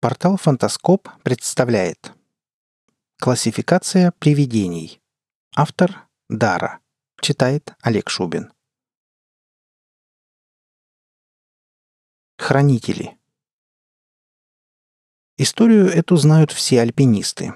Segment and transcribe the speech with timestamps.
[0.00, 2.14] Портал «Фантаскоп» представляет
[3.20, 4.98] Классификация привидений.
[5.54, 6.80] Автор Дара.
[7.20, 8.50] Читает Олег Шубин.
[12.38, 13.18] Хранители.
[15.36, 17.52] Историю эту знают все альпинисты.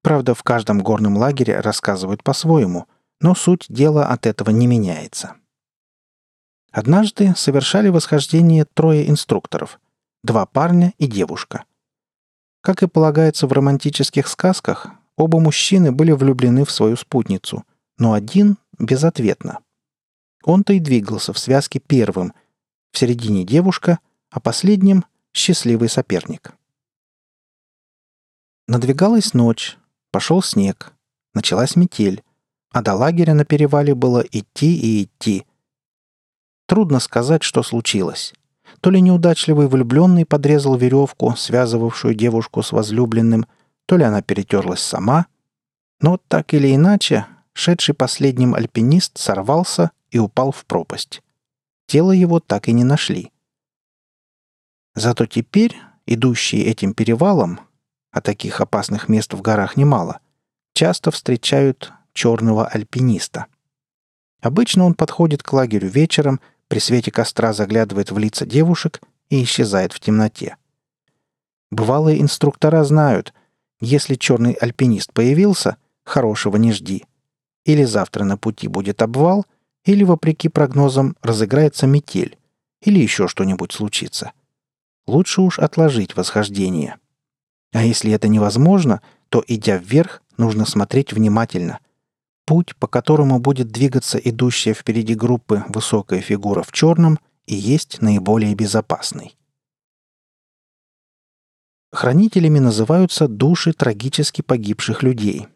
[0.00, 2.86] Правда, в каждом горном лагере рассказывают по-своему,
[3.20, 5.36] но суть дела от этого не меняется.
[6.70, 9.78] Однажды совершали восхождение трое инструкторов–
[10.24, 11.66] два парня и девушка–
[12.62, 17.64] как и полагается в романтических сказках, оба мужчины были влюблены в свою спутницу,
[17.98, 19.58] но один— безответно.
[20.44, 22.32] Он-то и двигался в связке первым,
[22.92, 23.98] в середине девушка,
[24.30, 26.52] а последним— счастливый соперник.
[28.68, 29.76] Надвигалась ночь,
[30.10, 30.92] пошел снег,
[31.34, 32.22] началась метель,
[32.70, 35.46] а до лагеря на перевале было идти и идти.
[36.66, 38.34] Трудно сказать, что случилось.
[38.80, 43.46] То ли неудачливый влюбленный подрезал веревку, связывавшую девушку с возлюбленным,
[43.86, 45.26] то ли она перетерлась сама.
[46.00, 51.22] Но так или иначе, шедший последним альпинист сорвался и упал в пропасть.
[51.86, 53.30] Тело его так и не нашли.
[54.94, 57.60] Зато теперь идущие этим перевалом,
[58.10, 60.20] а таких опасных мест в горах немало,
[60.74, 63.46] часто встречают черного альпиниста.
[64.40, 66.40] Обычно он подходит к лагерю вечером
[66.72, 70.56] при свете костра заглядывает в лица девушек и исчезает в темноте.
[71.70, 73.34] Бывалые инструктора знают,
[73.78, 77.04] если черный альпинист появился, хорошего не жди.
[77.66, 79.44] Или завтра на пути будет обвал,
[79.84, 82.38] или, вопреки прогнозам, разыграется метель,
[82.80, 84.32] или еще что-нибудь случится.
[85.06, 86.96] Лучше уж отложить восхождение.
[87.74, 91.80] А если это невозможно, то, идя вверх, нужно смотреть внимательно–
[92.44, 98.54] Путь, по которому будет двигаться идущая впереди группы высокая фигура в черном, и есть наиболее
[98.54, 99.36] безопасный.
[101.92, 105.46] Хранителями называются души трагически погибших людей.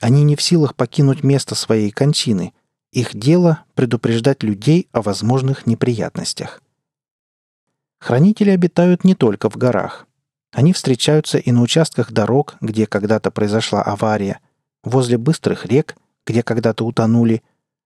[0.00, 2.54] Они не в силах покинуть место своей кончины.
[2.92, 6.62] Их дело– предупреждать людей о возможных неприятностях.
[7.98, 10.06] Хранители обитают не только в горах.
[10.52, 14.40] Они встречаются и на участках дорог, где когда-то произошла авария,
[14.82, 17.42] возле быстрых рек– где когда-то утонули,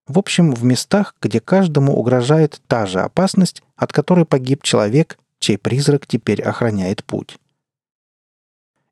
[0.08, 5.56] в общем, в местах, где каждому угрожает та же опасность, от которой погиб человек, чей
[5.56, 7.38] призрак теперь охраняет путь.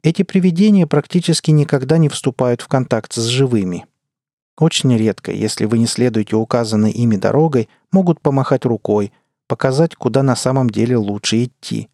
[0.02, 3.86] Эти привидения практически никогда не вступают в контакт с живыми.
[4.56, 9.12] Очень редко, если вы не следуете указанной ими дорогой, могут помахать рукой,
[9.48, 11.88] показать, куда на самом деле лучше идти.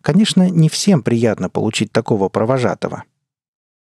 [0.00, 3.04] Конечно, не всем приятно получить такого провожатого.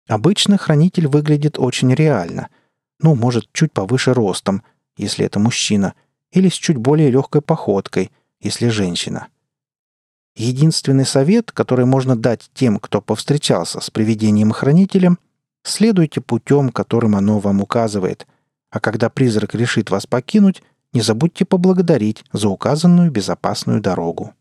[0.07, 2.49] Обычно хранитель выглядит очень реально–
[3.03, 4.63] ну, может, чуть повыше ростом,
[4.97, 5.93] если это мужчина,
[6.31, 9.27] или с чуть более легкой походкой, если женщина.
[10.35, 15.19] Единственный совет, который можно дать тем, кто повстречался с привидением-хранителем,
[15.63, 18.25] следуйте путем, которым оно вам указывает,
[18.71, 20.63] а когда призрак решит вас покинуть,
[20.93, 24.33] не забудьте поблагодарить за указанную безопасную дорогу.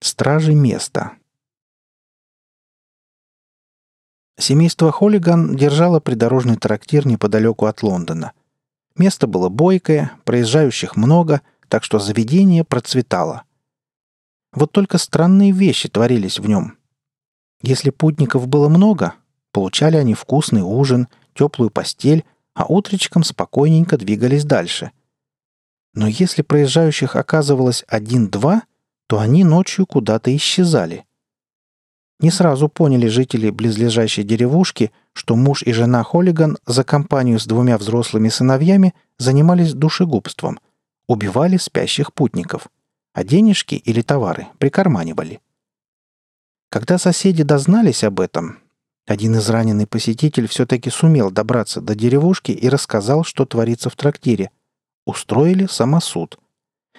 [0.00, 1.12] Стражи места–
[4.36, 8.32] Семейство Холлиган держало придорожный трактир неподалеку от Лондона.
[8.96, 13.44] Место было бойкое, проезжающих много, так что заведение процветало.
[14.52, 16.76] Вот только странные вещи творились в нем.
[17.62, 19.14] Если путников было много,
[19.52, 22.24] получали они вкусный ужин, теплую постель,
[22.54, 24.90] а утречком спокойненько двигались дальше.
[25.94, 28.62] Но если проезжающих оказывалось один-два,
[29.06, 31.04] то они ночью куда-то исчезали–
[32.24, 37.76] не сразу поняли жители близлежащей деревушки, что муж и жена Холлиган за компанию с двумя
[37.76, 40.58] взрослыми сыновьями занимались душегубством,
[41.06, 42.68] убивали спящих путников,
[43.12, 45.40] а денежки или товары прикарманивали.
[46.70, 48.56] Когда соседи дознались об этом,
[49.06, 54.50] один из раненый посетитель все-таки сумел добраться до деревушки и рассказал, что творится в трактире.
[55.04, 56.38] Устроили самосуд.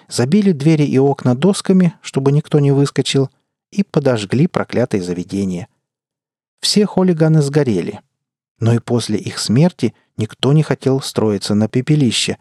[0.06, 3.28] Забили двери и окна досками, чтобы никто не выскочил,
[3.70, 5.68] и подожгли проклятое заведение.
[6.60, 8.00] Все хулиганы сгорели.
[8.58, 12.38] Но и после их смерти никто не хотел строиться на пепелище.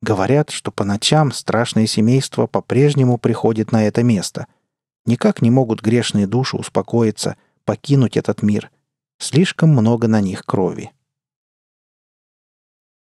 [0.00, 4.46] Говорят, что по ночам страшное семейство по-прежнему приходит на это место.
[5.04, 8.70] Никак не могут грешные души успокоиться, покинуть этот мир.
[9.18, 10.92] Слишком много на них крови.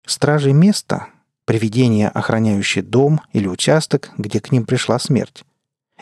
[0.05, 1.07] Стражи места—
[1.45, 5.45] привидения, охраняющие дом или участок, где к ним пришла смерть.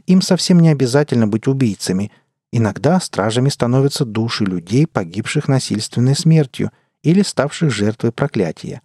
[0.07, 2.11] Им совсем не обязательно быть убийцами.
[2.51, 6.71] Иногда стражами становятся души людей, погибших насильственной смертью
[7.03, 8.81] или ставших жертвой проклятия.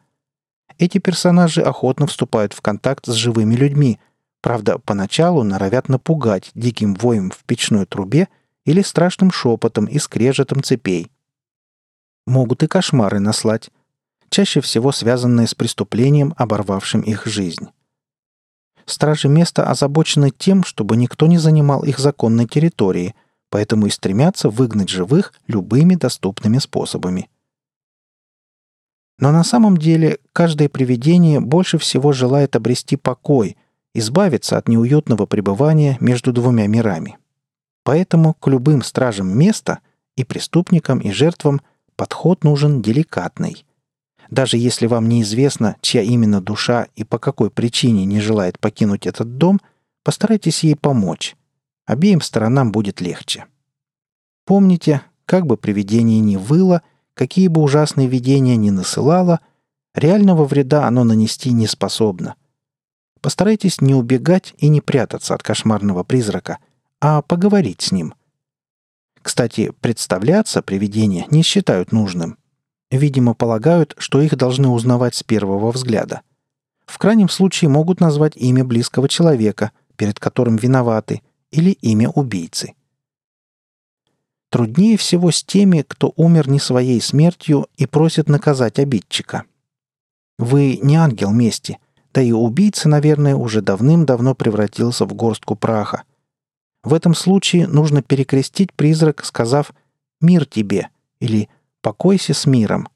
[0.79, 3.99] Эти персонажи охотно вступают в контакт с живыми людьми,
[4.43, 8.29] Правда, поначалу норовят напугать диким воем в печной трубе
[8.65, 11.11] или страшным шепотом и скрежетом цепей.
[12.27, 13.71] Могут и кошмары наслать,
[14.31, 17.69] чаще всего связанные с преступлением, оборвавшим их жизнь.
[18.87, 23.15] Стражи места озабочены тем, чтобы никто не занимал их законной территории,
[23.51, 27.29] поэтому и стремятся выгнать живых любыми доступными способами.
[29.19, 33.57] Но на самом деле каждое привидение больше всего желает обрести покой,
[33.95, 37.19] избавиться от неуютного пребывания между двумя мирами.
[37.85, 39.81] Поэтому к любым стражам места,
[40.17, 41.61] и преступникам, и жертвам,
[41.97, 43.65] подход нужен деликатный.
[44.33, 49.37] Даже если вам неизвестно, чья именно душа и по какой причине не желает покинуть этот
[49.37, 49.61] дом,
[50.05, 51.37] постарайтесь ей помочь.
[51.85, 53.45] Обеим сторонам будет легче.
[54.47, 56.81] Помните, как бы привидение ни выло,
[57.13, 59.41] какие бы ужасные видения ни насылало,
[59.95, 62.37] реального вреда оно нанести не способно.
[63.21, 66.57] Постарайтесь не убегать и не прятаться от кошмарного призрака,
[67.03, 68.15] а поговорить с ним.
[69.21, 72.39] Кстати, представляться привидения не считают нужным.
[72.93, 76.21] Видимо, полагают, что их должны узнавать с первого взгляда.
[76.87, 82.75] В крайнем случае могут назвать имя близкого человека, перед которым виноваты, или имя убийцы–
[84.53, 89.45] Труднее всего с теми, кто умер не своей смертью и просит наказать обидчика.
[90.39, 91.79] Вы не ангел мести,
[92.13, 96.03] да и убийца, наверное, уже давным-давно превратился в горстку праха.
[96.85, 99.73] В этом случае нужно перекрестить призрак, сказав
[100.21, 101.49] «Мир тебе» или
[101.83, 102.89] «Покойся с миром».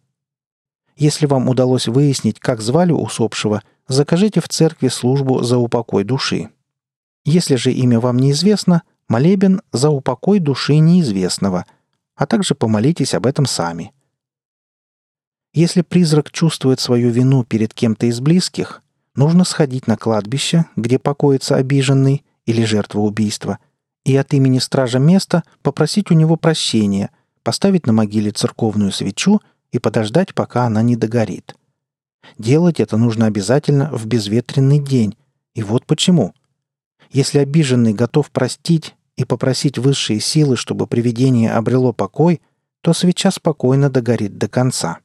[0.97, 6.49] Если вам удалось выяснить, как звали усопшего, закажите в церкви службу за упокой души.
[7.27, 11.65] Если же имя вам неизвестно– Молебен за упокой души неизвестного,
[12.17, 13.93] а также помолитесь об этом сами.
[15.53, 18.83] Если призрак чувствует свою вину перед кем-то из близких,
[19.15, 23.59] нужно сходить на кладбище, где покоится обиженный или жертва убийства,
[24.05, 27.11] и от имени стража места попросить у него прощения,
[27.47, 29.41] поставить на могиле церковную свечу
[29.71, 31.55] и подождать, пока она не догорит.
[32.37, 35.17] Делать это нужно обязательно в безветренный день.
[35.55, 36.35] И вот почему–
[37.11, 42.41] если обиженный готов простить и попросить высшие силы, чтобы привидение обрело покой,
[42.83, 44.99] то свеча спокойно догорит до конца.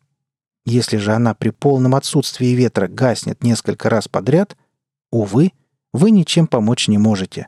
[0.65, 4.55] Если же она при полном отсутствии ветра гаснет несколько раз подряд,
[5.11, 5.51] увы,
[5.93, 7.47] вы ничем помочь не можете.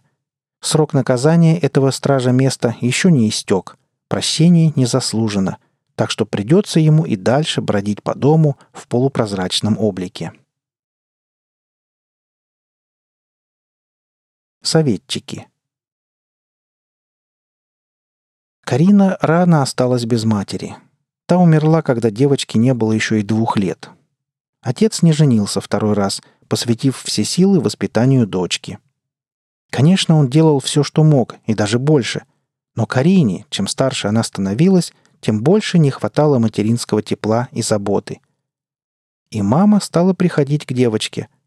[0.61, 3.77] Срок наказания этого стража места еще не истек,
[4.13, 5.57] прощение не заслужено,
[5.95, 10.33] так что придется ему и дальше бродить по дому в полупрозрачном облике.
[14.61, 15.47] Советчики.
[18.61, 20.75] Карина рано осталась без матери.
[21.25, 23.89] Та умерла, когда девочке не было еще и двух лет.
[24.61, 28.77] Отец не женился второй раз, посвятив все силы воспитанию дочки.
[29.71, 32.25] Конечно, он делал все, что мог, и даже больше.
[32.75, 38.19] Но Карине, чем старше она становилась, тем больше не хватало материнского тепла и заботы.
[39.29, 41.29] И мама стала приходить к девочке–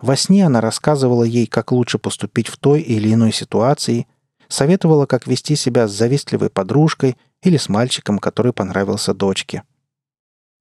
[0.00, 4.06] во сне она рассказывала ей, как лучше поступить в той или иной ситуации,
[4.48, 9.62] советовала, как вести себя с завистливой подружкой или с мальчиком, который понравился дочке.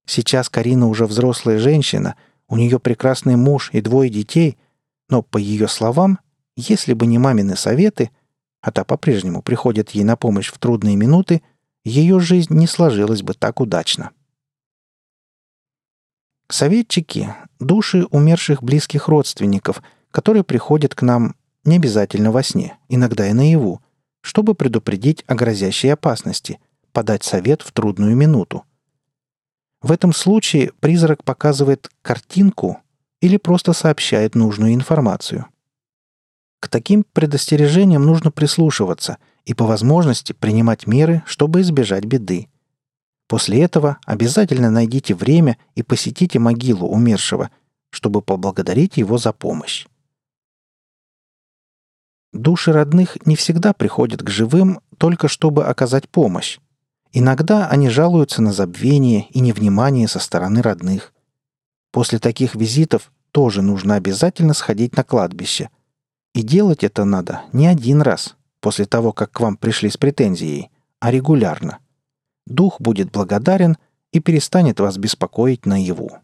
[0.06, 2.16] Сейчас Карина уже взрослая женщина,
[2.48, 4.58] у нее прекрасный муж и двое детей,
[5.08, 6.20] но, по ее словам,
[6.56, 8.12] если бы не мамины советы,
[8.62, 11.42] а та по-прежнему приходит ей на помощь в трудные минуты,
[11.86, 14.12] ее жизнь не сложилась бы так удачно.
[16.50, 23.34] Советчики— души умерших близких родственников, которые приходят к нам не обязательно во сне, иногда и
[23.34, 23.82] наяву,
[24.22, 26.60] чтобы предупредить о грозящей опасности,
[26.92, 28.64] подать совет в трудную минуту.
[29.82, 32.80] В этом случае призрак показывает картинку
[33.22, 35.46] или просто сообщает нужную информацию.
[36.60, 42.48] К таким предостережениям нужно прислушиваться и по возможности принимать меры, чтобы избежать беды–
[43.30, 47.52] После этого обязательно найдите время и посетите могилу умершего,
[47.92, 49.86] чтобы поблагодарить его за помощь.
[52.34, 56.58] Души родных не всегда приходят к живым только чтобы оказать помощь.
[57.12, 61.14] Иногда они жалуются на забвение и невнимание со стороны родных.
[61.92, 65.70] После таких визитов тоже нужно обязательно сходить на кладбище.
[66.34, 70.70] И делать это надо не один раз, после того, как к вам пришли с претензией,
[71.00, 71.80] а регулярно–
[72.50, 73.78] дух будет благодарен
[74.12, 76.20] и перестанет вас беспокоить наяву.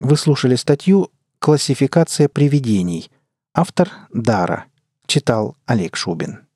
[0.00, 3.10] Вы слушали статью «Классификация привидений».
[3.54, 4.66] Автор Дара.
[5.06, 6.46] Читал Олег Шубин.